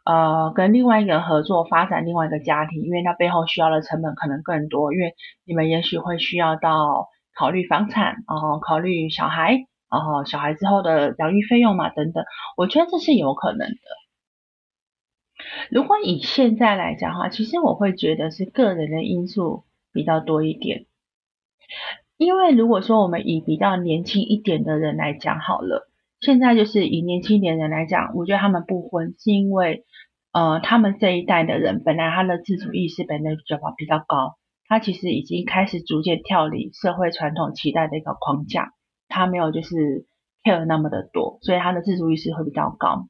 [0.05, 12.25] 呃，跟另外一个合作发展另外一个家庭，因为他背后需要的成本可能更多，因为你们也许会需要到考虑房产，然后考虑小孩，然后小孩之后的养育费用嘛等等，
[12.57, 13.77] 我觉得这是有可能的。
[15.71, 20.87] 如果以现在来讲的话，其实我会觉得是个人的因素比较多一点，
[22.17, 25.88] 因为如果说我们以比较年轻一点的人来讲好了。
[26.21, 29.85] 现在就是以年轻点人来讲，我觉得他们不婚是因为，
[30.33, 38.73] 呃，他们这一代的人本来他的自主意识本来就比较高，他其实已经开始逐渐跳离社会传统期待的一个框架，
[39.09, 40.07] 他没有就是
[40.42, 43.09] care 那么的多，所以他的自主意识会比较高。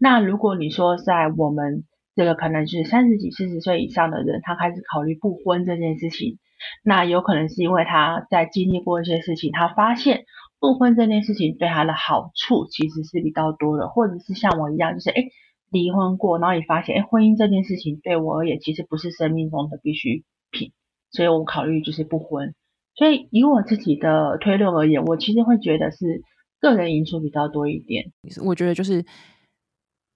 [0.00, 6.38] 那如果你说在我们这个可能是三十几、四十岁以上的人，他开始考虑不婚这件事情，
[6.82, 10.24] 那有可能是因为他在经历过一些事情，他发现。
[10.60, 15.28] 不婚这件事情对他的好处其实是比较多的，或者是像我一样，就是诶
[15.74, 20.72] 离婚过，然后也发现哎婚姻这件事情对我而言其实不是生命中的必需品，
[21.10, 22.54] 所以我考虑就是不婚。
[22.94, 26.22] 所以以我自己的推论而言，我其实会觉得是
[26.60, 28.12] 个人因素比较多一点。
[28.44, 29.04] 我觉得就是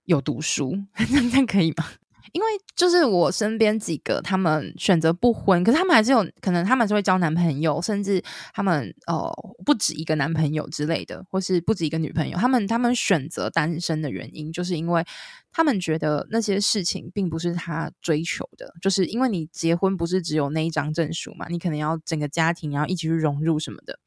[0.05, 0.77] 有读书，
[1.35, 1.85] 那可以吗？
[2.33, 9.33] 因为就是我身边几个，他们选择不婚，可是他们还是有可能，他们是会交男朋友，甚至他们哦
[9.65, 12.37] 不止一个男朋友之类的，或是不止一个女朋友。
[12.39, 15.05] 他们他们选择单身的原因，就是因为
[15.53, 23.99] 他们觉得那些事情并不是他追求的，就是因为你结婚不是只有那一张证书嘛，你可能要整个家庭，然后一起去融入什么的。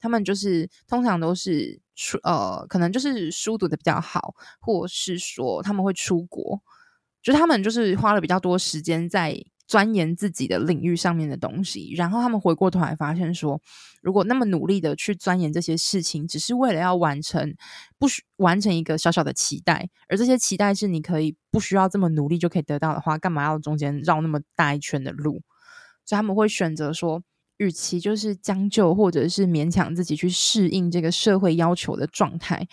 [0.00, 6.60] 他们就是通常都是出呃，可能就是书读得比较好，或是说他们会出国。
[7.22, 13.60] 就他们就是花了比较多时间在钻研自己的领域上面的东西，然后他们回过头来发现说，
[14.02, 17.54] 如果那么努力的去钻研这些事情，只是为了要完成
[17.98, 25.42] 不需完成一个小小的期待，而这些期待是你可以不需要这么努力就可以得到的话，干嘛要中间绕那么大一圈的路？
[26.04, 27.22] 所以他们会选择说，
[27.56, 32.66] 与其就是将就或者是勉强自己去适应这个社会要求的状态，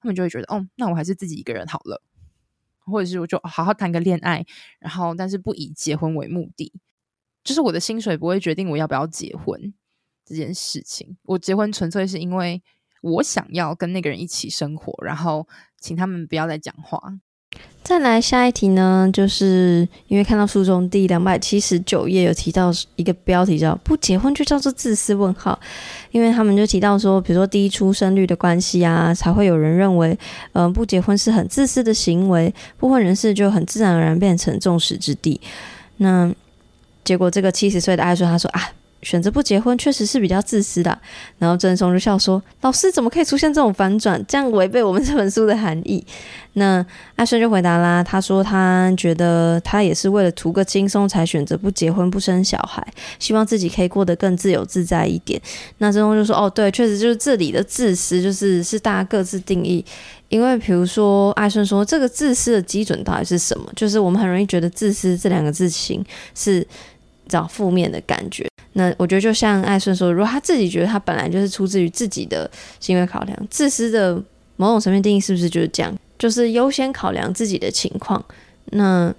[0.00, 2.00] 他们就会觉得，哦，那我还是自己一个人好了。
[2.86, 4.46] 或者是我就好好谈个恋爱，
[4.78, 6.72] 然后但是不以结婚为目的，
[7.44, 9.74] 就是我的薪水不会决定我要不要结婚
[10.24, 11.16] 这件事情。
[11.24, 12.62] 我结婚纯粹是因为
[13.02, 15.46] 我想要跟那个人一起生活，然后
[15.78, 17.18] 请他们不要再讲话。
[17.82, 25.56] 再来下一题呢，就是因为看到书中第两百七十九页有提到一个标题叫“不结婚就叫做自私”问号，
[26.10, 30.18] 因为他们就提到说，比如说低出生率的关系啊，才会有人认为，
[30.54, 35.40] 嗯、不结婚是很自私的行为，不婚人士就很自然而然变成众矢之的。
[35.98, 36.28] 那
[37.04, 38.72] 结果这个七十岁的爱说，他说啊。
[39.06, 40.98] 选择不结婚确实是比较自私的。
[41.38, 44.20] 然后郑松就笑说：“老师怎么可以出现这种反转？
[44.26, 46.04] 这样违背我们这本书的含义。”
[46.54, 52.84] 那艾顺就回答啦，他说他觉得他也是为了图个轻松才选择不结婚不生小孩，
[53.20, 55.40] 希望自己可以过得更自由自在一点。
[55.78, 59.84] 那郑松就说：“哦，对，确实就是这里的自私，就是是大家各自定义。
[60.28, 63.70] 因为比如说艾顺说这个自私的基准到底是什么？
[63.76, 66.66] 就是我们很容易觉得自私这两个字形是。”
[67.28, 74.22] 找负面的感觉，那我觉得就像艾顺说，如果他自己觉得他本来就是出自于自己的行为考量，自私的
[74.56, 75.94] 某种层面定义是不是就是这样？
[76.18, 78.22] 就是优先考量自己的情况，
[78.72, 79.12] 那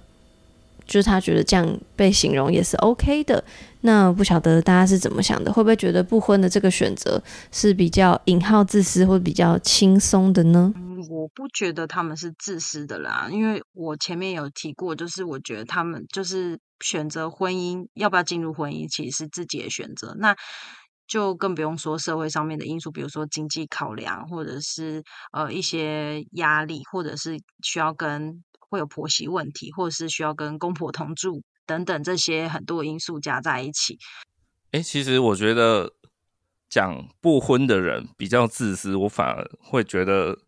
[0.86, 3.42] 就是他觉得这样被形容也是 OK 的。
[3.80, 5.52] 那不晓得大家是怎么想的？
[5.52, 10.72] 会不会觉得不婚的这个选择是比较引号自私或比较轻松的呢？
[11.08, 20.14] 我不觉得他们是自私的啦，因为我前面有提过，就是我觉得他们就是选择婚姻，要不要进入婚姻，其实是自己的选择。
[20.18, 20.34] 那
[21.06, 33.96] 就更不用说社会上面的因素，比如说经济考量，或者是呃一些压力，或者是需要跟会有婆媳问题，或者是需要跟公婆同住等等这些很多因素加在一起。
[34.72, 35.94] 哎，其实我觉得
[36.68, 40.38] 讲不婚的人比较自私，我反而会觉得。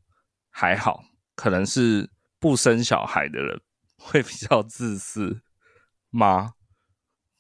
[0.51, 3.61] 还好，可能是不生小孩的人
[3.97, 5.41] 会比较自私
[6.11, 6.55] 吗？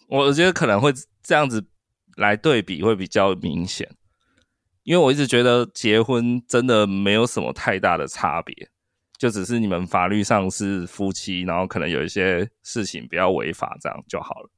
[0.08, 0.92] 我觉得可能会
[1.22, 1.68] 这样子
[2.16, 3.88] 来对比会比较明显，
[4.82, 8.70] 因为我一直觉得结婚真的没有什么太大的差别，
[9.16, 14.50] 就只是你们法律上是夫妻，然后可能有一些事情不要违法，这样就好了。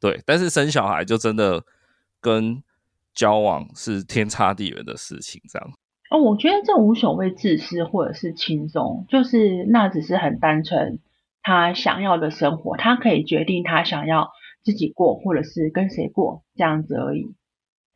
[0.00, 1.64] 对，但是生小孩就真的
[2.20, 2.62] 跟
[3.14, 5.72] 交往是天差地远的事情，这样。
[6.08, 11.00] 哦，我觉得这无所谓自私或者是轻松，就是那只是很单纯，
[11.42, 14.30] 他想要的生活，他可以决定他想要
[14.62, 17.34] 自己过，或者是跟谁过这样子而已。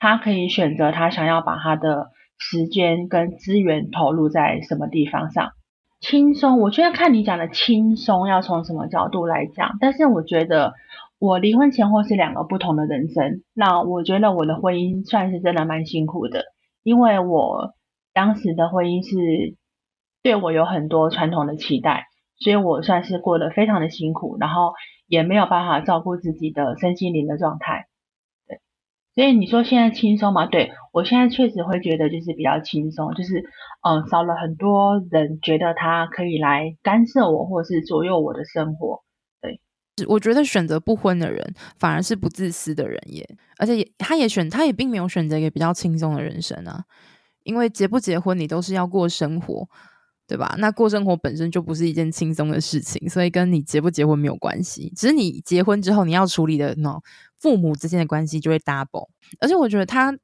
[0.01, 5.53] 他可以选择他想要把他的时间跟资源投入在什么地方上。
[6.01, 10.73] 轻松，我觉得看你讲的轻松要从什么角度来讲，但是我觉得
[11.21, 13.43] 我离婚前后是两个不同的人生。
[13.55, 16.47] 那我觉得我的婚姻算是真的蛮辛苦的，
[16.83, 17.75] 因为我。
[18.13, 19.57] 当时的婚姻是
[20.23, 22.07] 对我有很多传统的期待，
[22.39, 24.73] 所以我算是过得非常的辛苦，然后
[25.07, 27.87] 也没有办法照顾自己的身心灵的状态。
[28.47, 28.61] 对，
[29.15, 30.47] 所以你说现在轻松吗？
[30.47, 33.45] 对，我现在确实会觉得就是比较轻松，就是
[33.83, 39.03] 嗯，少了很多人觉得他可以来干涉我或是左右我的生活。
[39.41, 39.61] 对，
[40.07, 43.27] 我觉得选择不婚的人反而是不自私的人耶，
[43.59, 46.85] 而且也他也选他也并没有选择一个比较轻松的人生啊。
[47.43, 49.69] 因为结不结婚，你都是要过生活，
[50.27, 50.55] 对吧？
[50.59, 54.93] 那过生活本身就不是一件轻松的事情，所以跟你结不结婚没有关系。
[54.95, 57.01] 只是你结婚之后，你要处理的那
[57.39, 59.09] 父母之间的关系就会 double。
[59.41, 60.17] 而且我觉得他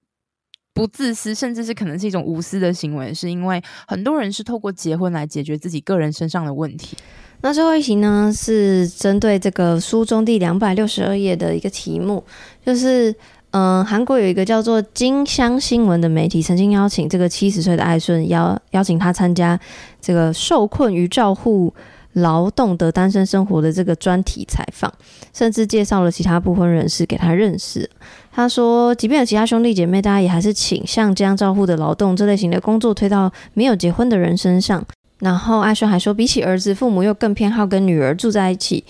[0.72, 6.96] 不自私，甚至是可能是一种无私的行为，是因为很多人是透过结婚来解决自己个人身上的问题。
[7.40, 12.24] 那最后一题呢，是针对这个书中第两百六十二页的一个题目，
[12.64, 13.14] 就是。
[13.52, 19.58] 嗯，韩国有一个叫做金香新闻的媒体，曾经邀请这个七十岁的艾顺邀邀请他参加
[20.00, 21.72] 这个受困于照护
[22.12, 24.92] 劳动的单身生活的这个专题采访，
[25.32, 27.88] 甚至介绍了其他不婚人士给他认识。
[28.32, 34.84] 他说，即便有其他兄弟姐妹，大家也还是倾向将照护的劳动这类型的工作推到没有结婚的人身上。
[35.20, 38.84] 然后艾顺还说，比起儿子，父母又更偏好跟女儿住在一起。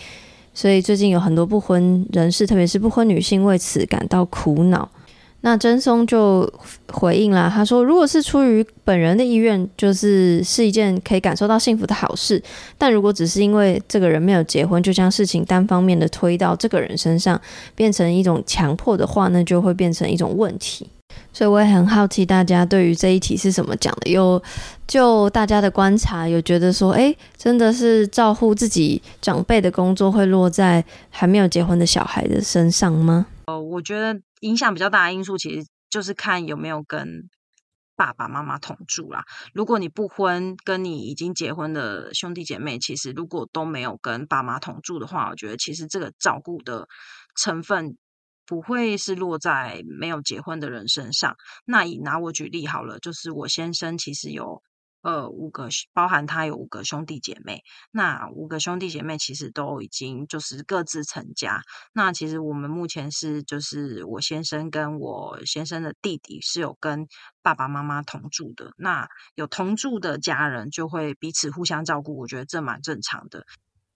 [0.57, 4.89] 所以最近有很多不婚人士，特别是不婚女性，为此感到苦恼。
[5.43, 6.51] 那真松就
[6.91, 12.43] 回应了，他说：“如果是出于本人的意愿，就是是一件可以感受到幸福的好事。
[12.79, 17.39] 但如果只是因为这个人没有结婚，就将事情单方面的推到这个人身上，
[17.75, 20.89] 变成一种强迫的话，那就会变成一种问题。”
[21.33, 24.11] 所以我也很好奇，大家对于这一题是怎么讲的？
[24.11, 24.43] 有
[24.87, 33.27] 就大家的观察，有觉得说，哎，真的是照顾自己长辈的工作会落在还没有结婚的小孩的身上吗？
[33.47, 37.29] 呃，我觉得影响比较大的因素，其实就是看有没有跟
[37.95, 39.25] 爸爸妈妈同住啦。
[39.53, 46.89] 如果你不婚，跟你已经结婚的兄弟姐妹，其实如果都没有跟爸妈同住的话，我觉得其实这个照顾的
[47.37, 47.99] 成分。
[48.47, 51.37] 不会是落在没有结婚的人身上。
[51.65, 54.63] 那以拿我举例好了，就是我先生其实有
[55.03, 57.63] 呃五个，包含他有五个兄弟姐妹。
[57.91, 61.61] 那五个兄弟姐妹其实都已经就是各自成家。
[61.93, 67.07] 那其实我们目前是就是我先生跟我先生的弟弟是有跟
[67.43, 68.73] 爸爸妈妈同住的。
[68.77, 73.45] 那有同住的家人就会彼此互相照顾，我觉得这蛮正常的。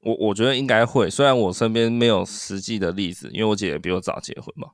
[0.01, 4.71] 我我觉得应该会，虽然我身边没有实际的例子，因为我姐姐比我早结婚嘛，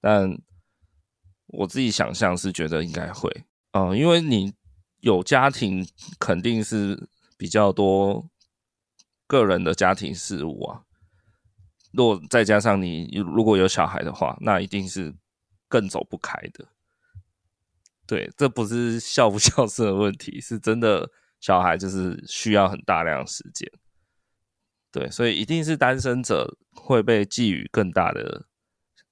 [0.00, 0.36] 但
[1.46, 3.30] 我自己想象是觉得应该会，
[3.72, 4.52] 嗯、因为你
[5.00, 5.86] 有家庭，
[6.18, 8.28] 肯定是比较多
[9.26, 10.82] 个人的家庭事务啊。
[11.92, 15.14] 如果再加上你如果有小孩的话，那一定是
[15.68, 16.66] 更走不开的。
[18.04, 21.08] 对，这不是孝不孝顺的问题，是真的
[21.38, 23.70] 小孩就是需要很大量的时间。
[24.94, 28.44] 对，所以一定是单身者会被寄予更大的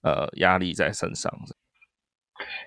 [0.03, 1.33] 呃压力在身上。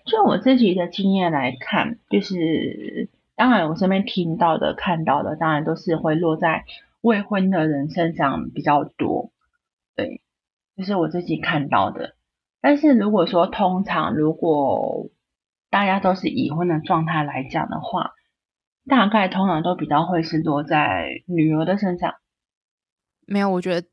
[0.06, 6.66] 就我自己的经验来看，就是当然我身边听到的、看到的，当然都是会落在
[7.00, 9.32] 未婚的人身上比较多。
[9.96, 10.22] 对，
[10.76, 12.16] 就是我自己看到的。
[12.60, 15.10] 但是如果说通常如果
[15.70, 18.12] 大家都是已婚的状态来讲的话，
[18.90, 22.16] 大概通常都比较会是落在女儿的身上。
[23.26, 23.88] 没有，我觉得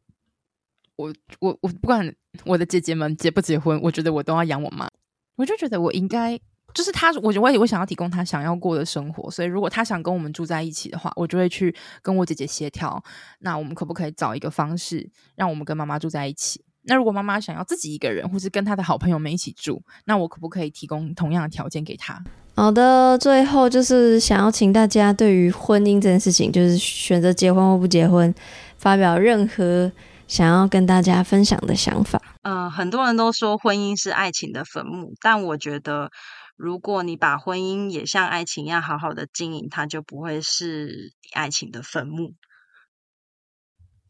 [0.97, 2.14] 我我我不管
[2.45, 4.89] 我的姐姐们结不结婚，我觉得我都要养我妈。
[5.37, 6.39] 我就觉得我应该
[6.74, 9.30] 就是她，我我也我想要提供她想要过的生活。
[9.30, 13.03] 所以如果她想跟我们住在一起的话，我就会去跟我姐姐协调。
[13.41, 16.62] 那我们可不可以找一个方式，让我们跟妈妈住在一起？
[16.85, 22.22] 那如果妈妈想要自己一个人，或是跟她的好朋友们一起住，那我可不可以提供同样的条件给她？
[22.55, 28.35] 好的，最后就是想要请大家对于婚姻这件事情，就是选择结婚或不结婚，
[28.83, 29.93] 发表任何
[30.26, 32.20] 想要跟大家分享的想法。
[32.43, 36.11] 嗯、呃，很多人都说婚姻是爱情的坟墓，但我觉得，
[36.57, 42.35] 如果你把婚姻也像爱情一样好好的经营，它就不会是爱情的坟墓。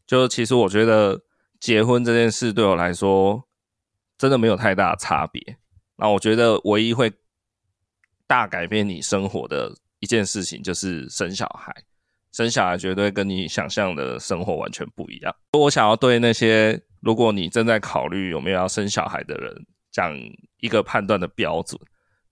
[0.07, 1.21] 就其实我觉得
[1.59, 3.47] 结婚这件事对我来说，
[4.17, 5.57] 真的没有太大的差别。
[5.97, 7.13] 那我觉得唯一会
[8.25, 11.71] 大改变你生活的一件事情，就是生小孩。
[12.33, 15.33] 生小孩绝对跟你想象的生活完全不一样。
[15.53, 20.13] 我想要对那些如果你正在考虑有没有要生小孩的人讲
[20.57, 21.79] 一个判断的标准，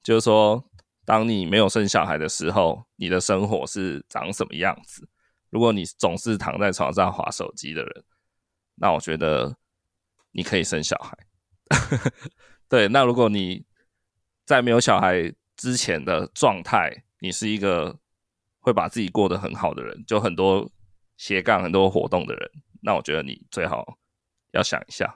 [0.04, 0.64] 就是说，
[1.06, 5.08] 当你没有生小孩的时候，你的生活是长什么样子？
[5.52, 8.04] 如果你总是躺在床上划手机的人，
[8.76, 9.56] 那我觉得
[10.32, 11.16] 你可以生小孩。
[12.68, 13.64] 对，那如果你
[14.45, 17.99] 在没有小孩之前的状态，你是一个
[18.62, 20.70] 会把自己过得很好的人，就很多
[21.18, 22.49] 斜杠、很多活动的人，
[22.82, 23.97] 那我觉得你最好
[24.53, 25.16] 要想一下，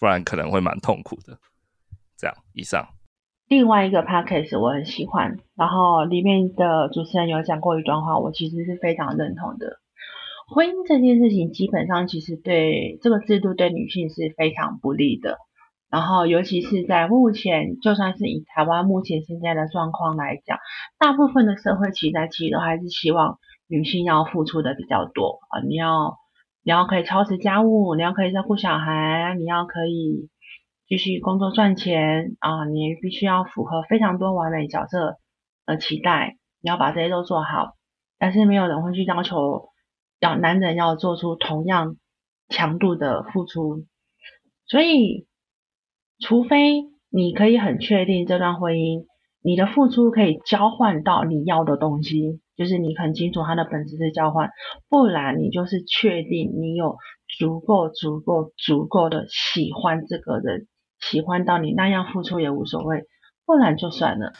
[0.00, 1.38] 不然可能会蛮痛苦的。
[2.16, 2.88] 这样，以上。
[3.48, 9.80] 另外一个 podcast 我很喜欢，然后里面的主持人有讲过一段话，我其实是非常认同的。
[10.46, 15.38] 婚姻这件事情，基本上其实对这个制度对女性是非常不利的。
[15.94, 20.58] 然后，尤其是在目前，就算是以台湾目前现在的状况来讲，
[20.98, 23.38] 大部分的社会期待其实都还是希望
[23.68, 26.16] 女性要付出的比较多啊，你要
[26.64, 30.30] 你要可以操持家务，你要可以照顾小孩，你要可以
[30.88, 35.18] 继续工作赚钱啊，你必须要符合非常多完美角色
[35.64, 37.76] 的期待，你要把这些都做好。
[38.18, 39.68] 但是没有人会去要求
[40.18, 41.94] 要男人要做出同样
[42.48, 43.84] 强度的付出，
[44.66, 45.28] 所以。
[46.26, 49.04] 除非你可以很确定这段婚姻，
[49.42, 54.48] 你的付出可以交换到你要的东西，就是你很清楚它的本质是交换，
[54.88, 56.96] 不然你就是确定你有
[57.38, 60.66] 足够、足够、足够的喜欢这个人，
[60.98, 63.02] 喜欢到你那样付出也无所谓，
[63.44, 64.32] 不然就算了。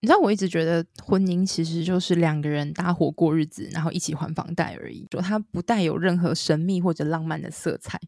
[0.00, 7.98] 你知道我一直觉得婚姻其实就是两个人搭伙过日子，然后一起还房贷而已，就它不带有任何神秘或者浪漫的色彩。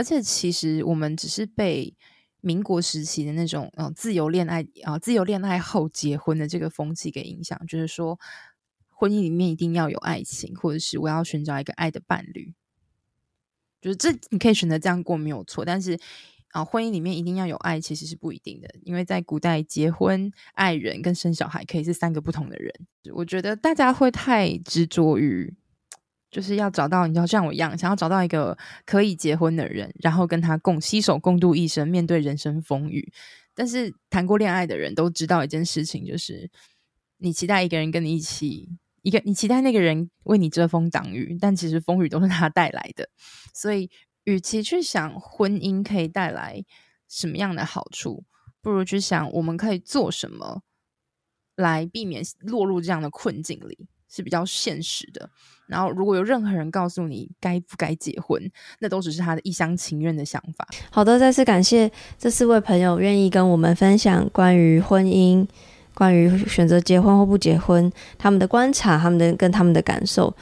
[0.00, 1.94] 而且，其实我们只是被
[2.40, 8.18] 民国时期的那种呃自由恋爱啊、自由恋爱后结婚的这个风气给影响，就是说
[8.88, 12.54] 婚姻里面一定要有爱情，或者是我要寻找一个爱的伴侣，
[13.82, 15.66] 就是这你可以选择这样过没有错。
[15.66, 15.98] 但是
[16.52, 22.72] 啊、婚姻里面一定要有爱，其实是不一定的，因为在古代结婚、爱人跟生小孩可以是三个不同的人。
[23.12, 25.59] 我觉得大家会太执着于。
[26.30, 28.56] 就是要找到，你要像我一样，想要找到一个
[28.86, 33.12] 可以结婚的人，然后跟他共携手共度一生，面对人生风雨。
[33.54, 36.48] 但是谈过恋爱的人都知道一件事情，就是
[37.18, 38.68] 你期待一个人跟你一起，
[39.02, 43.08] 一个你期待那个人为你遮风挡雨，但其实风雨都是他带来的。
[43.52, 43.90] 所以，
[44.24, 46.64] 与其去想婚姻可以带来
[47.08, 48.24] 什么样的好处，
[48.62, 50.62] 不如去想我们可以做什么
[51.56, 53.88] 来避免落入这样的困境里。
[54.10, 55.30] 是比较现实的。
[55.66, 58.42] 然后，如果有任何人告诉你该不该结婚，
[58.80, 60.66] 那都只是他的一厢情愿的想法。
[60.90, 61.88] 好的，再次感谢
[62.18, 65.46] 这四位朋友愿意跟我们分享关于婚姻、
[65.94, 67.88] 关于选择结婚或不结婚
[68.18, 70.34] 他们的观察、他们的跟他们的感受。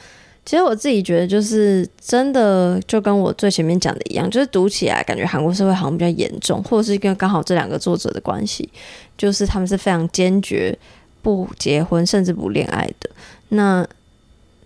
[0.43, 8.67] 其实我自己觉得，就是真的就跟我最前面讲的一样，就是读起来感觉韩国社会好像比较严重，或者是跟刚好这两个作者的关系，
[9.15, 10.75] 就是他们是非常坚决
[11.21, 13.07] 不结婚甚至不恋爱的。
[13.49, 13.85] 那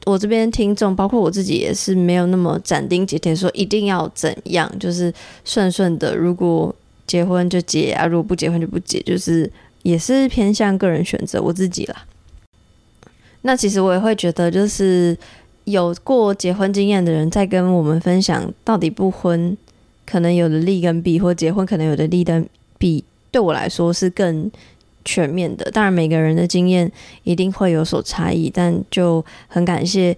[0.06, 5.14] 我这边听众，包括我自己，也是没有那么斩钉截铁说一定要怎样，就是
[5.44, 6.74] 顺顺的，如果
[7.08, 12.06] 结婚就结啊，如果不结婚就不结，就是也是偏向个人选择我自己啦。
[13.42, 15.18] 那其实我也会觉得，就是。
[15.66, 19.58] 有过结婚经验的人在跟我们分享，到底不婚
[20.06, 22.46] 可能有的利跟弊，或结婚可能有的利跟
[22.78, 24.52] 弊，对我来说是更
[25.06, 25.70] 全面的。
[25.72, 26.92] 当然，每个人的经验
[27.24, 30.16] 一定会有所差异，但就很感谢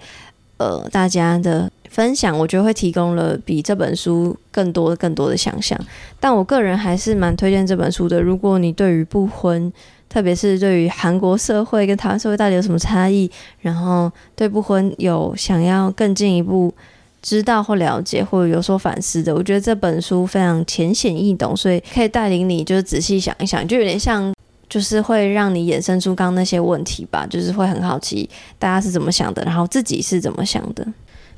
[0.57, 5.79] 呃大家的分享，我觉得会提供了比这本书更多更多的想象。
[6.19, 8.21] 但我个人还是蛮推荐这本书的。
[8.21, 9.71] 如果你对于不婚，
[10.07, 13.29] 特别是对于韩国社会跟台湾社会到底有什么差异，
[13.59, 16.73] 然后对不婚有想要更进一步
[17.21, 24.31] 知道或了解或者有所反思的，我觉得这本书非常浅显易懂，所以可以带领你就是仔细想一想，就有点像
[24.75, 30.85] 就是会让你衍生出刚刚那些问题吧，就是会很好奇大家是怎么想的，然后自己是怎么想的。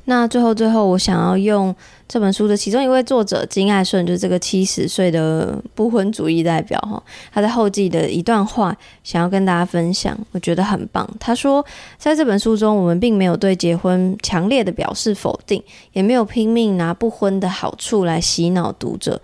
[0.06, 1.72] 那最后，最后，我想要用
[2.08, 7.00] 这本书的其中一位作者金爱顺，就是这个七十岁的不婚主义代表哈，
[7.32, 11.08] 他在后记的一段话，想要跟大家分享，我觉得很棒。
[11.20, 11.64] 他说，
[11.96, 15.62] 在这本书中，我们并没有对结婚强烈的表示否定，
[15.92, 19.20] 也没有拼命拿不婚的好处来洗脑读者，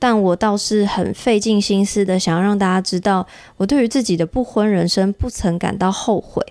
[0.00, 3.24] 但我倒是很费尽心思的想要让大家知道，
[3.58, 6.44] 我对于自己的不婚人生不曾感到后悔。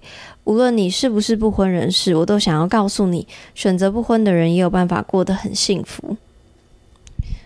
[0.45, 6.15] 无论你是不是不婚人士，我都想要告诉你，选择不婚的人也有办法过得很幸福。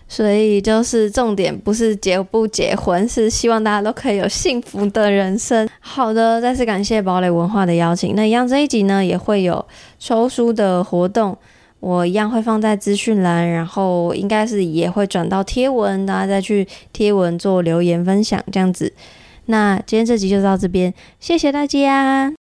[0.06, 5.68] 所以就是重点不是结不结婚，是希望大家都可以有幸福的人生。
[5.80, 8.14] 好的，再次感谢堡垒文化的邀请。
[8.14, 9.64] 那一样这一集呢，也会有
[9.98, 11.36] 抽书的活动，
[11.84, 18.94] 我一样会放在资讯栏，然后应该是也会转到贴文，大家再去贴文做留言分享这样子。
[19.46, 22.43] 那今天这集就到这边，谢谢大家。